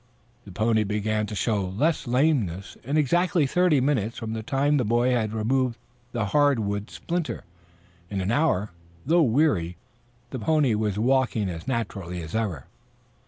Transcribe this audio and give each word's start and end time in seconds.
The 0.45 0.51
pony 0.51 0.83
began 0.83 1.27
to 1.27 1.35
show 1.35 1.63
less 1.69 2.07
lameness 2.07 2.75
in 2.83 2.97
exactly 2.97 3.45
thirty 3.45 3.79
minutes 3.79 4.17
from 4.17 4.33
the 4.33 4.41
time 4.41 4.77
the 4.77 4.83
boy 4.83 5.11
had 5.11 5.31
removed 5.31 5.77
the 6.11 6.25
hardwood 6.25 6.89
splinter. 6.89 7.43
In 8.09 8.19
an 8.19 8.31
hour, 8.31 8.71
though 9.05 9.21
weary, 9.21 9.77
the 10.31 10.39
pony 10.39 10.73
was 10.73 10.97
walking 10.97 11.49
as 11.49 11.67
naturally 11.67 12.19
as 12.23 12.33
ever. 12.33 12.65